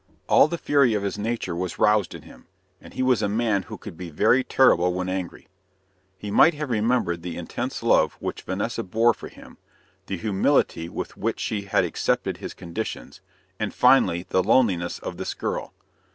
All 0.27 0.47
the 0.47 0.57
fury 0.57 0.95
of 0.95 1.03
his 1.03 1.19
nature 1.19 1.55
was 1.55 1.77
roused 1.77 2.15
in 2.15 2.23
him; 2.23 2.47
and 2.81 2.91
he 2.95 3.03
was 3.03 3.21
a 3.21 3.29
man 3.29 3.61
who 3.61 3.77
could 3.77 3.97
be 3.97 4.09
very 4.09 4.43
terrible 4.43 4.91
when 4.95 5.07
angry. 5.07 5.47
He 6.17 6.31
might 6.31 6.55
have 6.55 6.71
remembered 6.71 7.21
the 7.21 7.37
intense 7.37 7.83
love 7.83 8.13
which 8.13 8.41
Vanessa 8.41 8.81
bore 8.81 9.13
for 9.13 9.29
him, 9.29 9.57
the 10.07 10.17
humility 10.17 10.89
with 10.89 11.15
which 11.17 11.39
she 11.39 11.65
had 11.65 11.83
accepted 11.83 12.37
his 12.37 12.55
conditions, 12.55 13.21
and, 13.59 13.75
finally, 13.75 14.25
the 14.27 14.41
loneliness 14.41 14.97
of 14.97 15.17
this 15.17 15.35
girl. 15.35 15.71